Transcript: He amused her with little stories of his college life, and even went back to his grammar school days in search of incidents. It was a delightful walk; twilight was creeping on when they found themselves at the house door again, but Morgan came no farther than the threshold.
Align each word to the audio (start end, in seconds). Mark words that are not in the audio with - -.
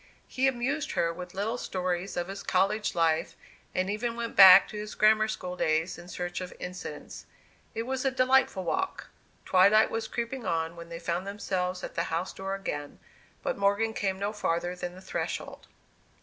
He 0.27 0.47
amused 0.47 0.93
her 0.93 1.13
with 1.13 1.35
little 1.35 1.59
stories 1.59 2.17
of 2.17 2.27
his 2.27 2.41
college 2.41 2.95
life, 2.95 3.35
and 3.75 3.87
even 3.87 4.15
went 4.15 4.35
back 4.35 4.67
to 4.69 4.75
his 4.77 4.95
grammar 4.95 5.27
school 5.27 5.55
days 5.55 5.95
in 5.99 6.07
search 6.07 6.41
of 6.41 6.51
incidents. 6.59 7.27
It 7.75 7.83
was 7.83 8.03
a 8.03 8.09
delightful 8.09 8.63
walk; 8.63 9.09
twilight 9.45 9.91
was 9.91 10.07
creeping 10.07 10.43
on 10.43 10.75
when 10.75 10.89
they 10.89 10.97
found 10.97 11.27
themselves 11.27 11.83
at 11.83 11.93
the 11.93 12.05
house 12.05 12.33
door 12.33 12.55
again, 12.55 12.97
but 13.43 13.59
Morgan 13.59 13.93
came 13.93 14.17
no 14.17 14.33
farther 14.33 14.75
than 14.75 14.95
the 14.95 15.01
threshold. 15.01 15.67